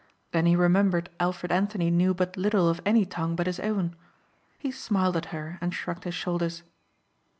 Then 0.31 0.47
he 0.47 0.55
remembered 0.55 1.11
Alfred 1.19 1.51
Anthony 1.51 1.91
knew 1.91 2.15
but 2.15 2.35
little 2.35 2.67
of 2.67 2.81
any 2.87 3.05
tongue 3.05 3.35
but 3.35 3.45
his 3.45 3.59
own. 3.59 3.95
He 4.57 4.71
smiled 4.71 5.15
at 5.15 5.25
her 5.25 5.59
and 5.61 5.75
shrugged 5.75 6.05
his 6.05 6.15
shoulders. 6.15 6.63